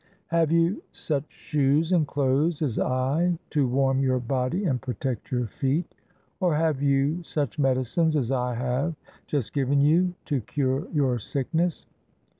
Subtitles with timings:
[0.29, 5.45] "Have you such shoes and clothes as I to warm your body and protect your
[5.45, 5.93] feet?
[6.39, 8.95] Or have you such medicines as I have
[9.27, 11.85] just given you to cure your sickness?"